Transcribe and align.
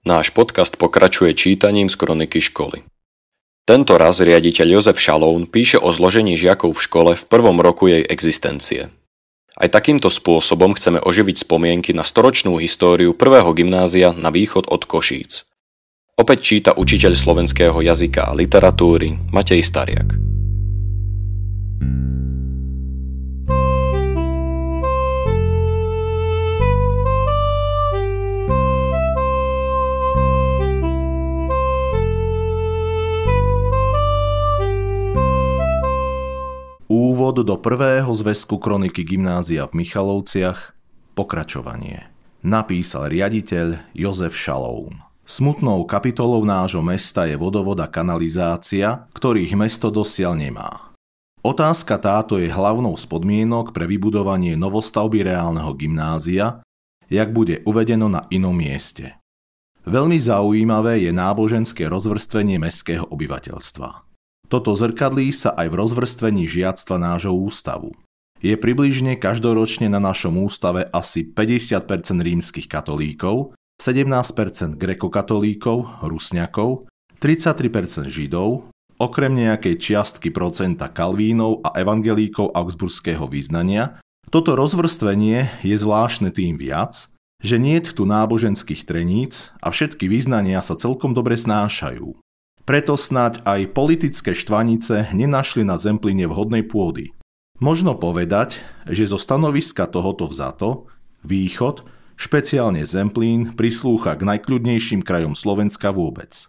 Náš 0.00 0.32
podcast 0.32 0.80
pokračuje 0.80 1.36
čítaním 1.36 1.92
z 1.92 1.96
kroniky 2.00 2.40
školy. 2.40 2.88
Tento 3.68 4.00
raz 4.00 4.16
riaditeľ 4.24 4.80
Jozef 4.80 4.96
Šalón 4.96 5.44
píše 5.44 5.76
o 5.76 5.92
zložení 5.92 6.40
žiakov 6.40 6.72
v 6.72 6.84
škole 6.88 7.12
v 7.20 7.24
prvom 7.28 7.60
roku 7.60 7.84
jej 7.84 8.00
existencie. 8.08 8.88
Aj 9.60 9.68
takýmto 9.68 10.08
spôsobom 10.08 10.72
chceme 10.72 11.04
oživiť 11.04 11.44
spomienky 11.44 11.92
na 11.92 12.00
storočnú 12.00 12.56
históriu 12.56 13.12
prvého 13.12 13.52
gymnázia 13.52 14.16
na 14.16 14.32
východ 14.32 14.72
od 14.72 14.88
Košíc. 14.88 15.44
Opäť 16.16 16.38
číta 16.48 16.70
učiteľ 16.72 17.12
slovenského 17.20 17.76
jazyka 17.84 18.24
a 18.24 18.32
literatúry 18.32 19.20
Matej 19.28 19.60
Stariak. 19.60 20.39
Úvod 37.30 37.46
do 37.46 37.62
prvého 37.62 38.10
zväzku 38.10 38.58
kroniky 38.58 39.06
gymnázia 39.06 39.62
v 39.70 39.86
Michalovciach, 39.86 40.74
pokračovanie. 41.14 42.10
Napísal 42.42 43.06
riaditeľ 43.06 43.86
Jozef 43.94 44.34
Šalón. 44.34 44.98
Smutnou 45.22 45.86
kapitolou 45.86 46.42
nášho 46.42 46.82
mesta 46.82 47.30
je 47.30 47.38
vodovoda 47.38 47.86
kanalizácia, 47.86 49.06
ktorých 49.14 49.54
mesto 49.54 49.94
dosiaľ 49.94 50.42
nemá. 50.42 50.90
Otázka 51.46 52.02
táto 52.02 52.34
je 52.34 52.50
hlavnou 52.50 52.98
z 52.98 53.06
podmienok 53.06 53.70
pre 53.70 53.86
vybudovanie 53.86 54.58
novostavby 54.58 55.22
reálneho 55.22 55.70
gymnázia, 55.78 56.66
jak 57.06 57.30
bude 57.30 57.62
uvedeno 57.62 58.10
na 58.10 58.26
inom 58.34 58.58
mieste. 58.58 59.22
Veľmi 59.86 60.18
zaujímavé 60.18 61.06
je 61.06 61.14
náboženské 61.14 61.86
rozvrstvenie 61.86 62.58
mestského 62.58 63.06
obyvateľstva. 63.06 64.09
Toto 64.50 64.74
zrkadlí 64.74 65.30
sa 65.30 65.54
aj 65.54 65.70
v 65.70 65.78
rozvrstvení 65.78 66.50
žiactva 66.50 66.98
nášho 66.98 67.30
ústavu. 67.30 67.94
Je 68.42 68.58
približne 68.58 69.14
každoročne 69.14 69.86
na 69.86 70.02
našom 70.02 70.42
ústave 70.42 70.90
asi 70.90 71.22
50% 71.22 71.86
rímskych 72.18 72.66
katolíkov, 72.66 73.54
17% 73.78 74.74
grekokatolíkov, 74.74 76.02
rusňakov, 76.02 76.90
33% 77.22 78.10
židov, 78.10 78.66
okrem 78.98 79.38
nejakej 79.38 79.78
čiastky 79.78 80.34
procenta 80.34 80.90
kalvínov 80.90 81.62
a 81.62 81.78
evangelíkov 81.78 82.50
augsburského 82.50 83.30
význania, 83.30 84.02
toto 84.34 84.58
rozvrstvenie 84.58 85.62
je 85.62 85.76
zvláštne 85.78 86.34
tým 86.34 86.58
viac, 86.58 87.06
že 87.38 87.56
nie 87.56 87.78
je 87.78 87.94
tu 87.94 88.02
náboženských 88.02 88.82
treníc 88.82 89.54
a 89.62 89.70
všetky 89.70 90.10
význania 90.10 90.58
sa 90.60 90.74
celkom 90.74 91.14
dobre 91.14 91.38
snášajú. 91.38 92.18
Preto 92.70 92.94
snáď 92.94 93.42
aj 93.42 93.74
politické 93.74 94.30
štvanice 94.30 95.10
nenašli 95.10 95.66
na 95.66 95.74
Zempline 95.74 96.30
vhodnej 96.30 96.62
pôdy. 96.62 97.10
Možno 97.58 97.98
povedať, 97.98 98.62
že 98.86 99.10
zo 99.10 99.18
stanoviska 99.18 99.90
tohoto 99.90 100.30
vzato, 100.30 100.86
východ, 101.26 101.82
špeciálne 102.14 102.86
Zemplín, 102.86 103.58
prislúcha 103.58 104.14
k 104.14 104.22
najkľudnejším 104.22 105.02
krajom 105.02 105.34
Slovenska 105.34 105.90
vôbec. 105.90 106.46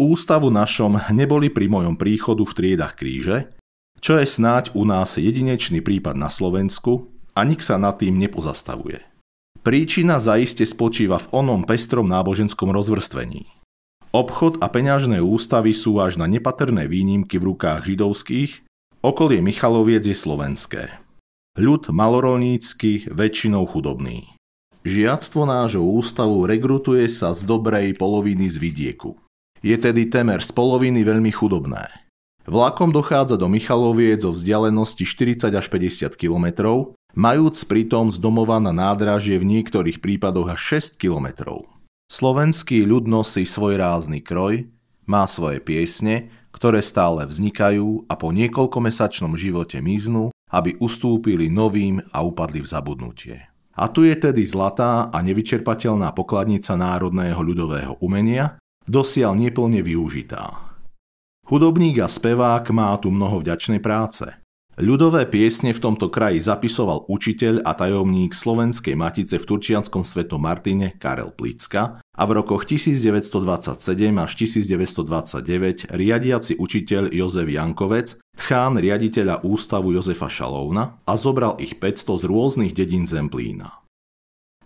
Ústavu 0.00 0.48
našom 0.48 0.96
neboli 1.12 1.52
pri 1.52 1.68
mojom 1.68 2.00
príchodu 2.00 2.48
v 2.48 2.56
triedach 2.56 2.96
kríže, 2.96 3.52
čo 4.00 4.16
je 4.16 4.24
snáď 4.24 4.72
u 4.72 4.88
nás 4.88 5.20
jedinečný 5.20 5.84
prípad 5.84 6.16
na 6.16 6.32
Slovensku 6.32 7.12
a 7.36 7.44
nik 7.44 7.60
sa 7.60 7.76
nad 7.76 8.00
tým 8.00 8.16
nepozastavuje. 8.16 9.04
Príčina 9.60 10.16
zaiste 10.16 10.64
spočíva 10.64 11.20
v 11.20 11.44
onom 11.44 11.68
pestrom 11.68 12.08
náboženskom 12.08 12.72
rozvrstvení. 12.72 13.61
Obchod 14.12 14.60
a 14.60 14.68
peňažné 14.68 15.24
ústavy 15.24 15.72
sú 15.72 15.96
až 15.96 16.20
na 16.20 16.28
nepatrné 16.28 16.84
výnimky 16.84 17.40
v 17.40 17.56
rukách 17.56 17.88
židovských, 17.88 18.60
okolie 19.00 19.40
Michaloviec 19.40 20.04
je 20.04 20.12
slovenské. 20.12 21.00
Ľud 21.56 21.88
malorolnícky, 21.88 23.08
väčšinou 23.08 23.64
chudobný. 23.64 24.28
Žiactvo 24.84 25.48
nášho 25.48 25.80
ústavu 25.80 26.44
rekrutuje 26.44 27.08
sa 27.08 27.32
z 27.32 27.48
dobrej 27.48 27.96
poloviny 27.96 28.52
z 28.52 28.60
vidieku. 28.60 29.16
Je 29.64 29.80
tedy 29.80 30.04
temer 30.04 30.44
z 30.44 30.52
poloviny 30.52 31.08
veľmi 31.08 31.32
chudobné. 31.32 31.88
Vlakom 32.44 32.92
dochádza 32.92 33.40
do 33.40 33.48
Michaloviec 33.48 34.28
o 34.28 34.36
vzdialenosti 34.36 35.08
40 35.08 35.48
až 35.56 35.66
50 35.72 36.20
km, 36.20 36.46
majúc 37.16 37.64
pritom 37.64 38.12
z 38.12 38.20
domova 38.20 38.60
na 38.60 38.76
nádražie 38.76 39.40
v 39.40 39.56
niektorých 39.56 40.04
prípadoch 40.04 40.52
až 40.52 40.84
6 40.84 41.00
kilometrov. 41.00 41.64
Slovenský 42.12 42.84
ľud 42.84 43.08
nosí 43.08 43.48
svoj 43.48 43.80
rázny 43.80 44.20
kroj, 44.20 44.68
má 45.08 45.24
svoje 45.24 45.64
piesne, 45.64 46.28
ktoré 46.52 46.84
stále 46.84 47.24
vznikajú 47.24 48.04
a 48.04 48.20
po 48.20 48.36
niekoľkomesačnom 48.36 49.32
živote 49.32 49.80
miznú, 49.80 50.28
aby 50.52 50.76
ustúpili 50.76 51.48
novým 51.48 52.04
a 52.12 52.20
upadli 52.20 52.60
v 52.60 52.68
zabudnutie. 52.68 53.36
A 53.72 53.88
tu 53.88 54.04
je 54.04 54.12
tedy 54.12 54.44
zlatá 54.44 55.08
a 55.08 55.18
nevyčerpateľná 55.24 56.12
pokladnica 56.12 56.76
národného 56.76 57.40
ľudového 57.40 57.96
umenia, 58.04 58.60
dosiaľ 58.84 59.32
neplne 59.32 59.80
využitá. 59.80 60.68
Hudobník 61.48 61.96
a 62.04 62.12
spevák 62.12 62.68
má 62.76 62.92
tu 63.00 63.08
mnoho 63.08 63.40
vďačnej 63.40 63.80
práce– 63.80 64.28
Ľudové 64.80 65.28
piesne 65.28 65.76
v 65.76 65.84
tomto 65.84 66.08
kraji 66.08 66.40
zapisoval 66.40 67.04
učiteľ 67.04 67.60
a 67.60 67.76
tajomník 67.76 68.32
Slovenskej 68.32 68.96
Matice 68.96 69.36
v 69.36 69.44
Turčianskom 69.44 70.00
svetom 70.00 70.40
Martine 70.40 70.96
Karel 70.96 71.28
Plicka 71.28 72.00
a 72.00 72.22
v 72.24 72.40
rokoch 72.40 72.64
1927 72.64 73.68
až 74.16 74.32
1929 74.32 75.92
riadiaci 75.92 76.56
učiteľ 76.56 77.12
Jozef 77.12 77.52
Jankovec, 77.52 78.16
tchán 78.32 78.80
riaditeľa 78.80 79.44
ústavu 79.44 79.92
Jozefa 79.92 80.32
Šalóna 80.32 81.04
a 81.04 81.12
zobral 81.20 81.60
ich 81.60 81.76
500 81.76 82.24
z 82.24 82.24
rôznych 82.32 82.72
dedín 82.72 83.04
Zemplína. 83.04 83.76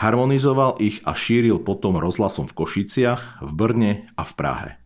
Harmonizoval 0.00 0.80
ich 0.80 1.04
a 1.04 1.12
šíril 1.12 1.60
potom 1.60 2.00
rozhlasom 2.00 2.48
v 2.48 2.56
Košiciach, 2.56 3.44
v 3.44 3.50
Brne 3.52 3.92
a 4.16 4.24
v 4.24 4.32
Prahe. 4.32 4.79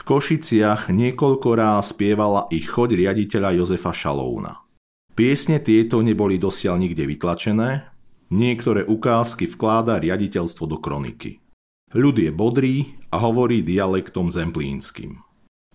V 0.00 0.08
Košiciach 0.08 0.88
niekoľko 0.88 1.60
ráz 1.60 1.92
spievala 1.92 2.48
ich 2.48 2.72
choď 2.72 3.04
riaditeľa 3.04 3.60
Jozefa 3.60 3.92
Šalóuna. 3.92 4.64
Piesne 5.12 5.60
tieto 5.60 6.00
neboli 6.00 6.40
dosiaľ 6.40 6.80
nikde 6.80 7.04
vytlačené, 7.04 7.84
niektoré 8.32 8.88
ukázky 8.88 9.44
vkláda 9.44 10.00
riaditeľstvo 10.00 10.64
do 10.64 10.80
kroniky. 10.80 11.44
Ľud 11.92 12.16
je 12.16 12.32
bodrý 12.32 12.96
a 13.12 13.20
hovorí 13.20 13.60
dialektom 13.60 14.32
zemplínskym. 14.32 15.20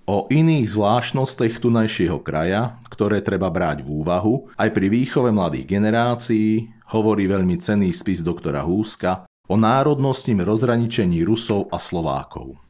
O 0.09 0.25
iných 0.34 0.74
zvláštnostech 0.74 1.62
tunajšieho 1.62 2.18
kraja, 2.25 2.81
ktoré 2.90 3.22
treba 3.22 3.53
brať 3.53 3.85
v 3.85 3.94
úvahu, 3.94 4.50
aj 4.58 4.74
pri 4.74 4.90
výchove 4.90 5.30
mladých 5.30 5.69
generácií, 5.69 6.74
hovorí 6.97 7.30
veľmi 7.30 7.62
cenný 7.62 7.94
spis 7.94 8.25
doktora 8.25 8.66
Húska 8.66 9.30
o 9.46 9.53
národnostním 9.53 10.41
rozhraničení 10.41 11.22
Rusov 11.22 11.69
a 11.69 11.78
Slovákov. 11.78 12.65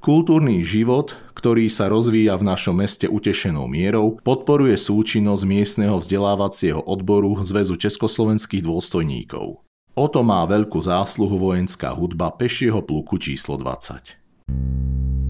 Kultúrny 0.00 0.60
život, 0.62 1.16
ktorý 1.32 1.72
sa 1.72 1.88
rozvíja 1.88 2.36
v 2.36 2.46
našom 2.46 2.78
meste 2.78 3.08
utešenou 3.08 3.64
mierou, 3.66 4.20
podporuje 4.20 4.76
súčinnosť 4.76 5.42
miestneho 5.48 5.96
vzdelávacieho 5.98 6.84
odboru 6.84 7.40
Zväzu 7.40 7.80
československých 7.80 8.62
dôstojníkov. 8.62 9.64
O 9.96 10.06
to 10.12 10.20
má 10.20 10.44
veľkú 10.44 10.76
zásluhu 10.84 11.40
vojenská 11.40 11.96
hudba 11.96 12.28
pešieho 12.36 12.84
pluku 12.84 13.16
číslo 13.16 13.56
20. 13.56 14.20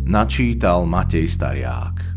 Načítal 0.06 0.87
Matej 0.87 1.31
Stariák. 1.31 2.16